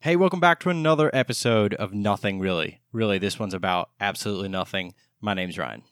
[0.00, 2.80] Hey, welcome back to another episode of Nothing Really.
[2.92, 4.94] Really, this one's about absolutely nothing.
[5.20, 5.82] My name's Ryan.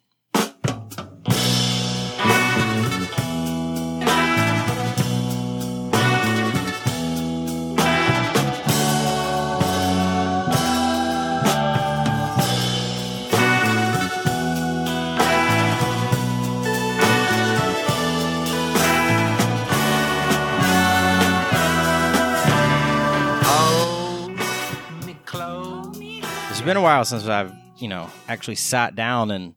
[26.67, 29.55] Been a while since I've, you know, actually sat down and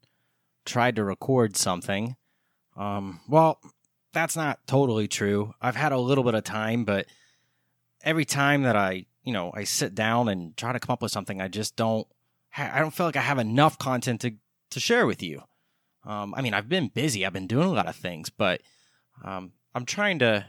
[0.63, 2.15] tried to record something.
[2.77, 3.59] Um, well,
[4.13, 5.53] that's not totally true.
[5.59, 7.07] I've had a little bit of time, but
[8.03, 11.11] every time that I, you know, I sit down and try to come up with
[11.11, 12.07] something, I just don't.
[12.55, 14.35] I don't feel like I have enough content to
[14.69, 15.41] to share with you.
[16.05, 17.25] Um, I mean, I've been busy.
[17.25, 18.61] I've been doing a lot of things, but
[19.23, 20.45] um, I'm trying to,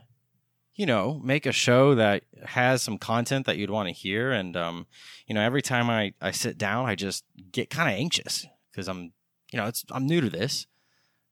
[0.80, 4.32] you know, make a show that has some content that you'd want to hear.
[4.32, 4.86] And um,
[5.26, 8.88] you know, every time I I sit down, I just get kind of anxious because
[8.88, 9.12] I'm,
[9.52, 10.66] you know, it's I'm new to this,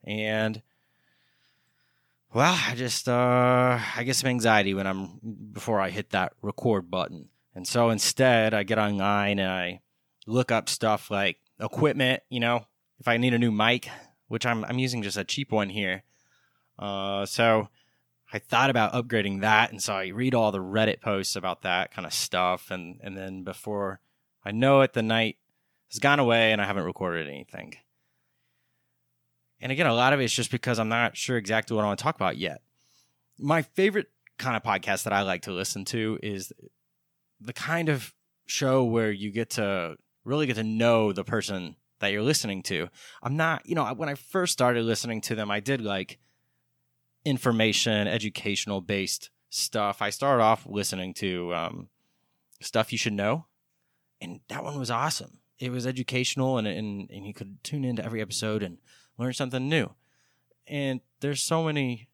[0.04, 0.60] and
[2.34, 5.18] well, I just uh I get some anxiety when I'm
[5.50, 7.30] before I hit that record button.
[7.54, 9.80] And so instead, I get online and I
[10.26, 12.66] look up stuff like equipment, you know,
[13.00, 13.88] if I need a new mic,
[14.26, 16.02] which I'm I'm using just a cheap one here.
[16.78, 17.70] Uh so
[18.32, 21.92] I thought about upgrading that and so I read all the Reddit posts about that
[21.92, 24.00] kind of stuff and and then before
[24.44, 25.36] I know it the night
[25.90, 27.74] has gone away and I haven't recorded anything.
[29.60, 31.98] And again, a lot of it's just because I'm not sure exactly what I want
[31.98, 32.62] to talk about yet.
[33.38, 36.52] My favorite kind of podcast that I like to listen to is
[37.40, 38.14] the kind of
[38.46, 42.88] show where you get to really get to know the person that you're listening to.
[43.22, 46.18] I'm not, you know, when I first started listening to them, I did like
[47.28, 50.00] information, educational based stuff.
[50.02, 51.88] I started off listening to um,
[52.60, 53.46] stuff you should know,
[54.20, 55.40] and that one was awesome.
[55.58, 58.78] It was educational, and, and and you could tune into every episode and
[59.18, 59.94] learn something new.
[60.66, 62.08] And there's so many,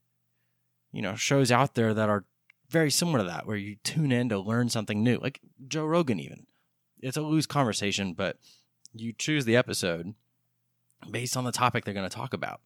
[0.93, 2.25] you know, shows out there that are
[2.71, 6.19] very similar to that, where you tune in to learn something new, like Joe Rogan.
[6.19, 6.47] Even
[7.01, 8.39] it's a loose conversation, but
[8.95, 10.15] you choose the episode
[11.11, 12.61] based on the topic they're going to talk about.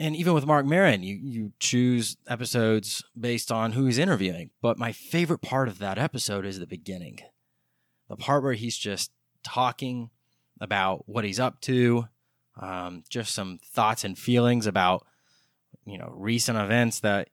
[0.00, 4.48] And even with Marc Maron, you you choose episodes based on who he's interviewing.
[4.62, 7.18] But my favorite part of that episode is the beginning,
[8.08, 9.12] the part where he's just
[9.42, 10.08] talking
[10.58, 12.08] about what he's up to,
[12.58, 15.06] um, just some thoughts and feelings about
[15.84, 17.28] you know recent events that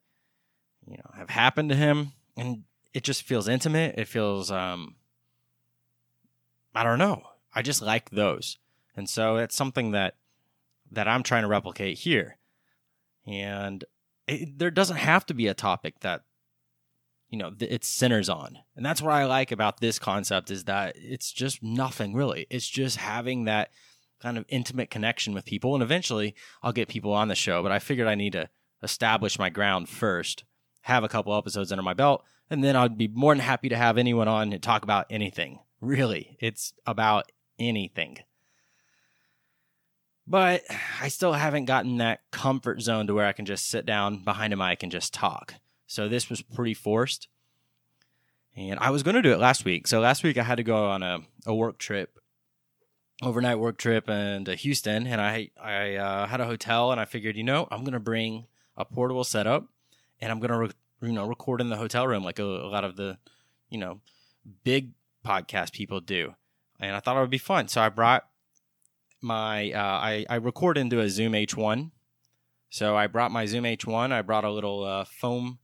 [0.86, 2.64] you know have happened to him, and
[2.94, 3.96] it just feels intimate.
[3.98, 4.96] It feels um,
[6.76, 7.24] I don't know.
[7.56, 8.58] I just like those,
[8.94, 10.16] and so it's something that
[10.92, 12.38] that I'm trying to replicate here.
[13.28, 13.84] And
[14.28, 16.22] it, there doesn't have to be a topic that
[17.30, 20.96] you know it centers on, and that's what I like about this concept is that
[20.98, 22.48] it's just nothing really.
[22.50, 23.70] It's just having that
[24.22, 27.62] kind of intimate connection with people, and eventually I'll get people on the show.
[27.62, 28.50] But I figured I need to
[28.82, 30.46] establish my ground first,
[30.82, 33.78] have a couple episodes under my belt, and then I'd be more than happy to
[33.78, 35.60] have anyone on and talk about anything.
[35.82, 38.20] Really, it's about anything.
[40.28, 40.64] But
[41.02, 44.52] I still haven't gotten that comfort zone to where I can just sit down behind
[44.54, 45.56] a mic and just talk.
[45.88, 47.30] So this was pretty forced.
[48.56, 49.88] And I was going to do it last week.
[49.88, 52.20] So last week I had to go on a, a work trip,
[53.22, 55.08] overnight work trip into Houston.
[55.08, 58.00] And I, I uh, had a hotel and I figured, you know, I'm going to
[58.00, 59.68] bring a portable setup
[60.20, 62.68] and I'm going to, re- you know, record in the hotel room like a, a
[62.68, 63.18] lot of the,
[63.70, 64.02] you know,
[64.64, 64.92] big
[65.26, 66.34] podcast people do.
[66.80, 67.70] And I thought it would be fun.
[67.70, 68.28] So I brought
[69.22, 71.92] my uh, I I record into a Zoom H1.
[72.70, 74.12] So I brought my Zoom H1.
[74.12, 75.60] I brought a little uh, foam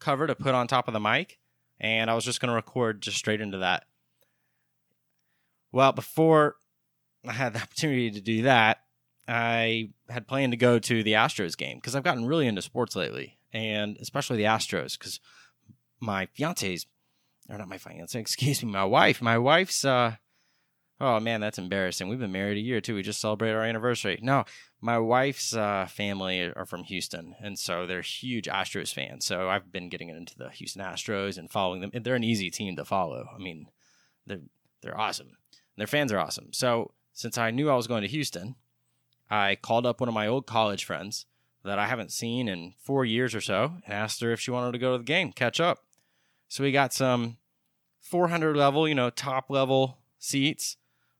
[0.00, 1.38] cover to put on top of the mic,
[1.80, 3.84] and I was just going to record just straight into that.
[5.70, 6.56] Well, before
[7.26, 8.78] I had the opportunity to do that,
[9.26, 12.96] I had planned to go to the Astros game because I've gotten really into sports
[12.96, 15.20] lately, and especially the Astros because
[16.00, 16.86] my fiance's
[17.48, 19.22] or not my fiance, excuse me, my wife.
[19.22, 20.16] My wife's uh
[21.00, 22.08] Oh man, that's embarrassing.
[22.08, 22.96] We've been married a year too.
[22.96, 24.18] We just celebrated our anniversary.
[24.20, 24.44] No,
[24.80, 29.24] my wife's uh, family are from Houston, and so they're huge Astros fans.
[29.24, 31.90] So I've been getting into the Houston Astros and following them.
[32.02, 33.28] They're an easy team to follow.
[33.32, 33.68] I mean,
[34.26, 34.40] they're
[34.82, 35.36] they're awesome.
[35.76, 36.52] Their fans are awesome.
[36.52, 38.56] So since I knew I was going to Houston,
[39.30, 41.26] I called up one of my old college friends
[41.64, 44.72] that I haven't seen in four years or so and asked her if she wanted
[44.72, 45.84] to go to the game, catch up.
[46.48, 47.36] So we got some
[48.00, 50.76] 400 level, you know, top level seats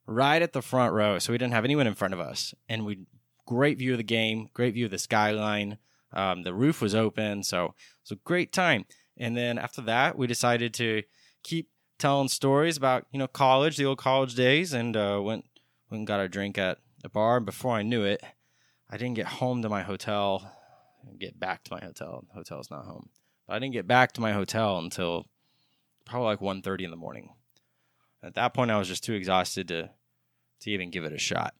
[0.09, 1.19] right at the front row.
[1.19, 2.55] So we didn't have anyone in front of us.
[2.69, 3.07] And we
[3.47, 5.79] great view of the game, great view of the skyline.
[6.13, 7.73] Um, the roof was open, so it
[8.05, 8.87] was a great time.
[9.17, 11.03] And then after that, we decided to
[11.43, 11.69] keep
[11.99, 15.45] telling stories about you know college, the old college days, and uh, went
[15.91, 17.37] went and got a drink at a bar.
[17.37, 18.23] And before I knew it,
[18.91, 20.55] I didn't get home to my hotel.
[21.19, 22.25] Get back to my hotel.
[22.35, 23.11] Hotel's not home.
[23.47, 25.27] But I didn't get back to my hotel until
[26.05, 27.31] probably like 1.30 in the morning.
[28.23, 29.91] At that point, I was just too exhausted to
[30.61, 31.55] to even give it a shot.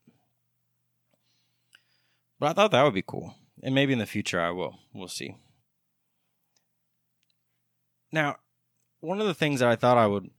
[2.39, 4.79] But I thought that would be cool, and maybe in the future I will.
[4.93, 5.35] We'll see.
[8.11, 8.37] Now,
[9.01, 10.29] one of the things that I thought I would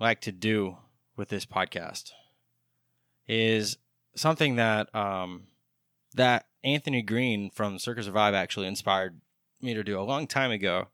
[0.00, 0.78] like to do
[1.16, 2.12] with this podcast
[3.26, 3.76] is
[4.14, 5.48] something that um,
[6.14, 9.20] that Anthony Green from Circa Survive actually inspired
[9.60, 10.88] me to do a long time ago,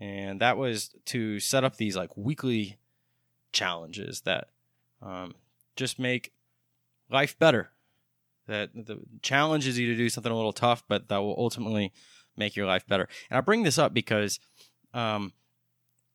[0.00, 2.78] and that was to set up these like weekly
[3.52, 4.48] challenges that
[5.02, 5.34] um,
[5.76, 6.32] just make
[7.12, 7.70] life better.
[8.48, 11.92] That the challenges you to do something a little tough, but that will ultimately
[12.36, 13.08] make your life better.
[13.30, 14.40] And I bring this up because
[14.94, 15.32] um,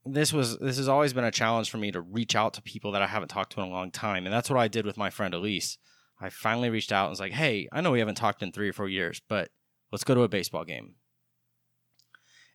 [0.06, 2.92] this was this has always been a challenge for me to reach out to people
[2.92, 4.98] that I haven't talked to in a long time, and that's what I did with
[4.98, 5.78] my friend Elise.
[6.20, 8.70] I finally reached out and was like, "Hey, I know we haven't talked in three
[8.70, 9.50] or four years, but
[9.92, 10.96] let's go to a baseball game."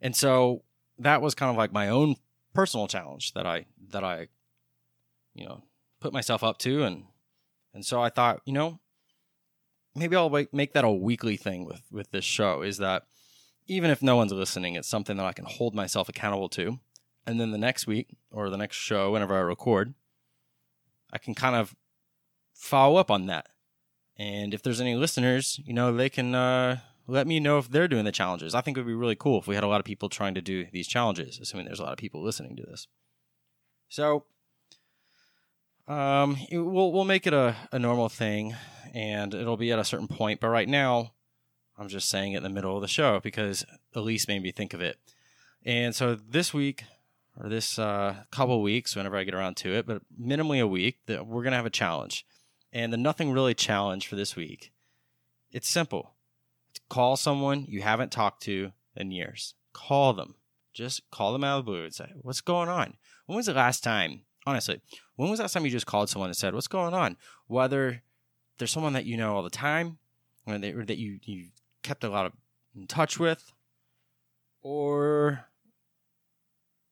[0.01, 0.65] And so
[0.99, 2.17] that was kind of like my own
[2.55, 4.29] personal challenge that I that I,
[5.35, 5.63] you know,
[6.01, 7.05] put myself up to, and
[7.75, 8.81] and so I thought, you know,
[9.95, 12.63] maybe I'll make that a weekly thing with with this show.
[12.63, 13.05] Is that
[13.67, 16.79] even if no one's listening, it's something that I can hold myself accountable to
[17.27, 19.95] and then the next week or the next show, whenever I record,
[21.13, 21.75] I can kind of
[22.55, 23.49] follow up on that.
[24.19, 27.89] And if there's any listeners, you know, they can uh, let me know if they're
[27.89, 28.55] doing the challenges.
[28.55, 30.35] I think it would be really cool if we had a lot of people trying
[30.35, 32.89] to do these challenges, assuming there's a lot of people listening to this.
[33.89, 34.25] So,
[35.89, 38.55] um, we'll we'll make it a, a normal thing,
[38.95, 40.41] and it'll be at a certain point.
[40.41, 41.13] But right now,
[41.79, 43.65] I'm just saying it in the middle of the show because
[43.95, 44.99] Elise made me think of it.
[45.65, 46.85] And so this week,
[47.41, 50.99] or this uh, couple weeks, whenever I get around to it, but minimally a week,
[51.07, 52.27] that we're gonna have a challenge.
[52.73, 54.73] And the nothing really challenge for this week.
[55.51, 56.15] It's simple.
[56.89, 59.55] Call someone you haven't talked to in years.
[59.73, 60.37] Call them.
[60.73, 62.97] Just call them out of the blue and say, "What's going on?"
[63.27, 64.25] When was the last time?
[64.45, 64.81] Honestly,
[65.17, 67.17] when was the last time you just called someone and said, "What's going on?"
[67.47, 68.03] Whether
[68.59, 69.99] there's someone that you know all the time,
[70.47, 71.49] or that you you
[71.83, 72.33] kept a lot of
[72.75, 73.53] in touch with,
[74.63, 75.47] or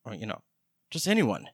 [0.04, 0.42] or you know,
[0.90, 1.48] just anyone.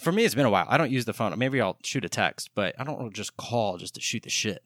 [0.00, 0.66] For me, it's been a while.
[0.68, 1.38] I don't use the phone.
[1.38, 4.64] Maybe I'll shoot a text, but I don't just call just to shoot the shit.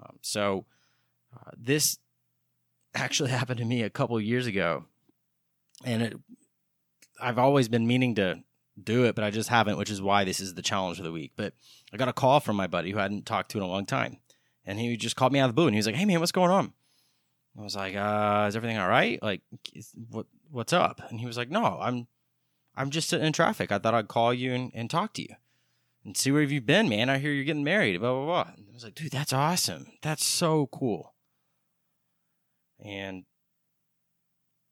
[0.00, 0.64] Um, so
[1.34, 1.98] uh, this
[2.94, 4.84] actually happened to me a couple years ago,
[5.84, 6.14] and it.
[7.20, 8.40] I've always been meaning to
[8.82, 11.12] do it, but I just haven't, which is why this is the challenge of the
[11.12, 11.32] week.
[11.36, 11.54] But
[11.92, 13.86] I got a call from my buddy who I hadn't talked to in a long
[13.86, 14.18] time,
[14.64, 16.20] and he just called me out of the blue, and he was like, "Hey man,
[16.20, 16.72] what's going on?"
[17.56, 19.22] I was like, uh, "Is everything all right?
[19.22, 19.42] Like,
[20.10, 21.00] what what's up?
[21.10, 22.06] And he was like, no, I'm,
[22.76, 23.72] I'm just sitting in traffic.
[23.72, 25.34] I thought I'd call you and, and talk to you
[26.04, 27.10] and see where have you been, man.
[27.10, 28.52] I hear you're getting married, blah, blah, blah.
[28.56, 29.88] And I was like, dude, that's awesome.
[30.02, 31.14] That's so cool.
[32.84, 33.24] And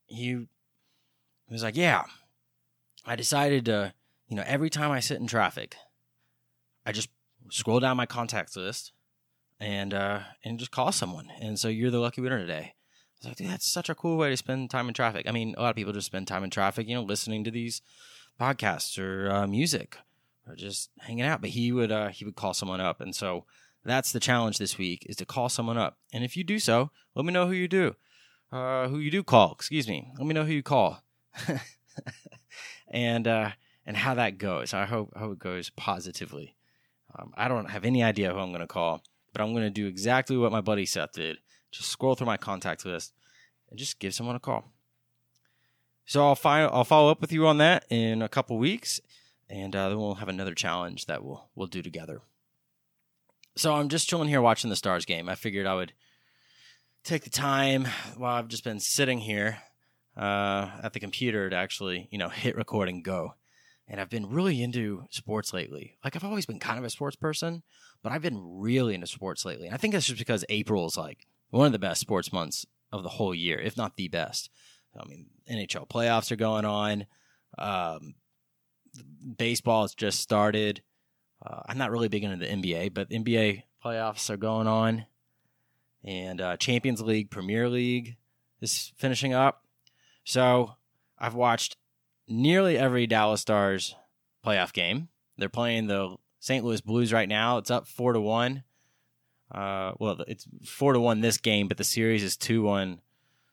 [0.07, 0.47] he
[1.51, 2.05] was like, yeah,
[3.05, 3.95] I decided to,
[4.29, 5.77] you know, every time I sit in traffic,
[6.87, 7.09] I just
[7.51, 8.93] scroll down my contacts list
[9.61, 11.29] and uh and just call someone.
[11.41, 12.75] And so you're the lucky winner today
[13.23, 15.27] I was like, dude, that's such a cool way to spend time in traffic.
[15.29, 17.53] I mean, a lot of people just spend time in traffic, you know, listening to
[17.53, 17.81] these
[18.41, 19.97] podcasts or uh, music
[20.49, 21.41] or just hanging out.
[21.41, 23.45] But he would uh, he would call someone up, and so
[23.85, 25.99] that's the challenge this week is to call someone up.
[26.13, 27.95] And if you do so, let me know who you do,
[28.51, 29.53] uh, who you do call.
[29.53, 31.03] Excuse me, let me know who you call,
[32.89, 33.51] and uh,
[33.87, 34.75] and how that goes.
[34.75, 36.57] I hope hope it goes positively.
[37.19, 39.71] Um, I don't have any idea who I'm going to call, but I'm going to
[39.71, 41.39] do exactly what my buddy Seth did
[41.73, 43.15] just scroll through my contact list
[43.71, 44.71] and just give someone a call.
[46.05, 49.01] So I'll find I'll follow up with you on that in a couple weeks,
[49.49, 52.21] and uh, then we'll have another challenge that we'll we'll do together.
[53.57, 55.29] So I'm just chilling here watching the Stars game.
[55.29, 55.93] I figured I would
[57.05, 59.59] take the time while I've just been sitting here
[60.17, 63.35] uh, at the computer to actually you know hit record and go.
[63.89, 65.99] And I've been really into sports lately.
[66.05, 67.63] Like I've always been kind of a sports person,
[68.03, 69.67] but I've been really into sports lately.
[69.67, 72.65] And I think that's just because April is like one of the best sports months
[72.93, 74.51] of the whole year, if not the best.
[74.99, 77.07] I mean, NHL playoffs are going on.
[77.59, 78.15] Um,
[79.37, 80.83] baseball has just started.
[81.45, 85.07] Uh, I'm not really big into the NBA, but NBA playoffs are going on,
[86.05, 88.17] and uh, Champions League, Premier League
[88.61, 89.65] is finishing up.
[90.25, 90.75] So
[91.19, 91.77] I've watched
[92.29, 93.95] nearly every Dallas Stars
[94.45, 95.09] playoff game.
[95.37, 96.65] They're playing the St.
[96.65, 97.59] Louis Blues right now.
[97.59, 98.65] It's up four to one.
[99.51, 103.01] Uh, well, it's four to one this game, but the series is two one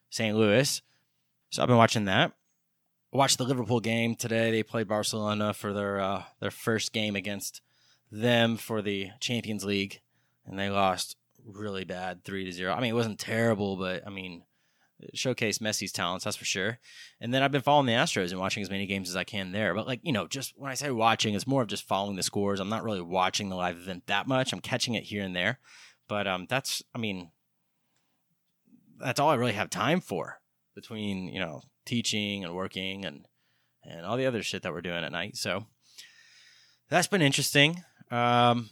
[0.09, 0.35] St.
[0.35, 0.81] Louis.
[1.49, 2.33] So I've been watching that,
[3.11, 4.51] watched the Liverpool game today.
[4.51, 7.61] They played Barcelona for their uh, their first game against
[8.11, 10.01] them for the Champions League,
[10.45, 12.73] and they lost really bad, three to zero.
[12.73, 14.43] I mean, it wasn't terrible, but I mean,
[15.13, 16.79] showcase Messi's talents, that's for sure.
[17.19, 19.51] And then I've been following the Astros and watching as many games as I can
[19.51, 19.73] there.
[19.73, 22.23] But like, you know, just when I say watching, it's more of just following the
[22.23, 22.59] scores.
[22.59, 24.51] I'm not really watching the live event that much.
[24.51, 25.59] I'm catching it here and there.
[26.07, 27.31] But um that's I mean
[28.99, 30.41] that's all I really have time for
[30.75, 33.25] between, you know, teaching and working and
[33.83, 35.37] and all the other shit that we're doing at night.
[35.37, 35.65] So
[36.89, 37.83] that's been interesting.
[38.11, 38.69] Um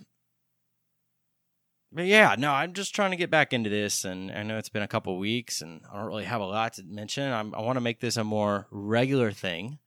[1.91, 4.70] but yeah, no, I'm just trying to get back into this, and I know it's
[4.70, 7.32] been a couple weeks, and I don't really have a lot to mention.
[7.32, 9.79] I'm, i want to make this a more regular thing,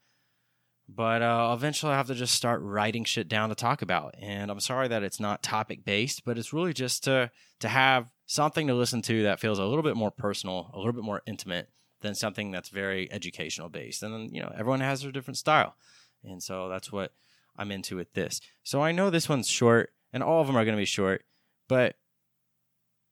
[0.88, 4.14] but uh, eventually I have to just start writing shit down to talk about.
[4.19, 7.30] And I'm sorry that it's not topic based, but it's really just to
[7.61, 10.95] to have something to listen to that feels a little bit more personal, a little
[10.95, 11.69] bit more intimate
[12.00, 14.02] than something that's very educational based.
[14.02, 15.76] And then you know everyone has their different style,
[16.25, 17.12] and so that's what
[17.59, 18.40] I'm into with this.
[18.62, 21.25] So I know this one's short, and all of them are going to be short
[21.71, 21.95] but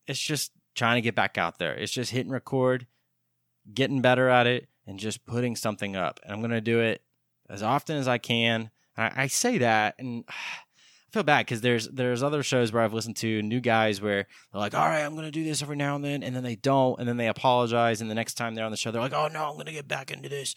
[0.08, 1.74] it's just trying to get back out there.
[1.74, 2.88] It's just hitting record,
[3.72, 6.18] getting better at it, and just putting something up.
[6.24, 7.00] And I'm going to do it
[7.48, 8.70] as often as I can.
[8.96, 12.92] I, I say that, and I feel bad because there's there's other shows where I've
[12.92, 15.76] listened to new guys where they're like, "All right, I'm going to do this every
[15.76, 18.56] now and then," and then they don't, and then they apologize, and the next time
[18.56, 20.56] they're on the show, they're like, "Oh no, I'm going to get back into this."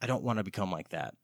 [0.00, 1.14] I don't want to become like that.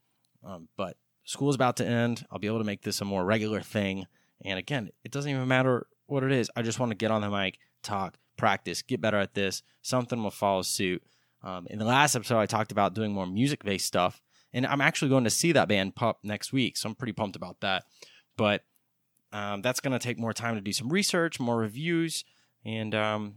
[0.44, 2.26] Um, but school's about to end.
[2.30, 4.06] I'll be able to make this a more regular thing.
[4.44, 6.50] And again, it doesn't even matter what it is.
[6.56, 9.62] I just want to get on the mic, talk, practice, get better at this.
[9.82, 11.02] Something will follow suit.
[11.42, 14.20] Um, in the last episode, I talked about doing more music based stuff,
[14.52, 17.36] and I'm actually going to see that band Pup next week, so I'm pretty pumped
[17.36, 17.84] about that.
[18.36, 18.62] But
[19.32, 22.24] um, that's going to take more time to do some research, more reviews,
[22.64, 23.36] and um,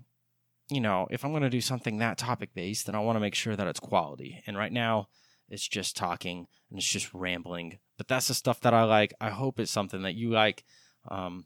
[0.69, 3.21] you know, if I'm going to do something that topic based, then I want to
[3.21, 4.43] make sure that it's quality.
[4.47, 5.09] And right now,
[5.49, 7.79] it's just talking and it's just rambling.
[7.97, 9.13] But that's the stuff that I like.
[9.21, 10.63] I hope it's something that you like.
[11.09, 11.45] Um,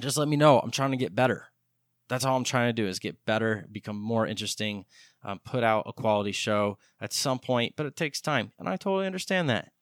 [0.00, 0.58] just let me know.
[0.58, 1.46] I'm trying to get better.
[2.08, 4.86] That's all I'm trying to do is get better, become more interesting,
[5.22, 8.52] um, put out a quality show at some point, but it takes time.
[8.58, 9.72] And I totally understand that.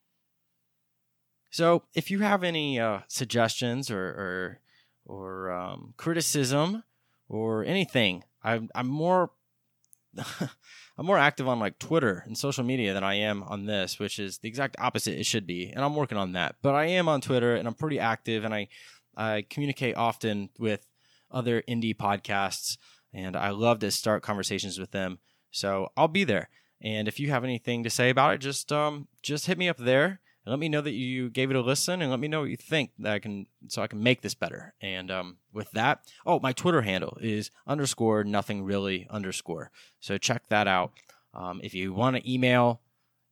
[1.51, 4.61] So if you have any uh, suggestions or, or,
[5.05, 6.83] or um, criticism
[7.29, 9.31] or anything, I'm, I'm more
[10.99, 14.19] I'm more active on like Twitter and social media than I am on this, which
[14.19, 15.69] is the exact opposite it should be.
[15.69, 16.57] And I'm working on that.
[16.63, 18.69] But I am on Twitter and I'm pretty active and I
[19.17, 20.87] I communicate often with
[21.31, 22.77] other indie podcasts,
[23.13, 25.19] and I love to start conversations with them.
[25.51, 26.49] So I'll be there.
[26.83, 29.79] And if you have anything to say about it, just um, just hit me up
[29.79, 32.41] there and let me know that you gave it a listen and let me know
[32.41, 34.75] what you think that I can so I can make this better.
[34.81, 39.71] And um, with that, oh, my Twitter handle is underscore nothing really underscore.
[39.99, 40.93] So check that out.
[41.35, 42.81] Um, if you want to email,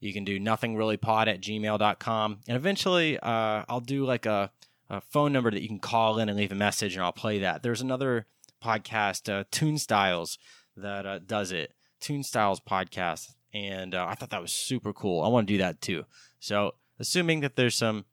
[0.00, 2.40] you can do nothingreallypod at gmail.com.
[2.48, 4.50] And eventually, uh, I'll do like a
[4.90, 7.38] a phone number that you can call in and leave a message, and I'll play
[7.40, 7.62] that.
[7.62, 8.26] There's another
[8.62, 10.38] podcast, uh, Tune Styles,
[10.76, 11.72] that uh, does it.
[12.00, 15.22] Tune Styles podcast, and uh, I thought that was super cool.
[15.22, 16.04] I want to do that too.
[16.38, 18.04] So, assuming that there's some,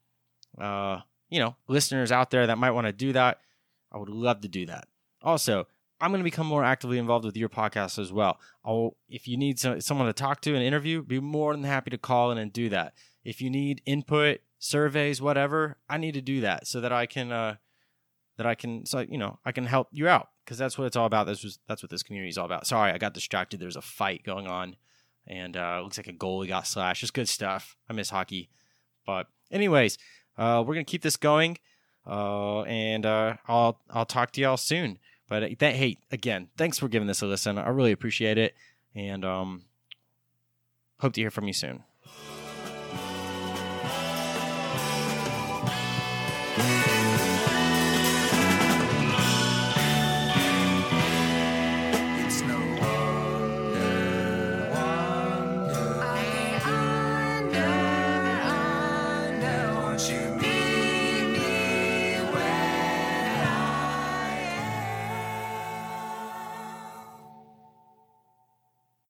[0.58, 3.38] uh, you know, listeners out there that might want to do that,
[3.90, 4.88] I would love to do that.
[5.22, 5.66] Also,
[6.00, 8.40] I'm going to become more actively involved with your podcast as well.
[8.64, 11.90] I'll, if you need some, someone to talk to and interview, be more than happy
[11.90, 12.94] to call in and do that.
[13.24, 17.32] If you need input, surveys, whatever, I need to do that so that I can
[17.32, 17.56] uh
[18.36, 20.96] that I can so you know, I can help you out because that's what it's
[20.96, 21.26] all about.
[21.26, 22.66] This was that's what this community is all about.
[22.66, 23.58] Sorry, I got distracted.
[23.58, 24.76] There's a fight going on
[25.26, 27.02] and uh looks like a goalie got slashed.
[27.02, 27.76] It's good stuff.
[27.90, 28.50] I miss hockey.
[29.04, 29.98] But anyways,
[30.38, 31.58] uh we're to keep this going.
[32.06, 34.98] Uh and uh I'll I'll talk to y'all soon.
[35.28, 37.58] But uh, that hey, again, thanks for giving this a listen.
[37.58, 38.54] I really appreciate it
[38.94, 39.64] and um
[41.00, 41.82] hope to hear from you soon.
[46.54, 46.91] Thank you.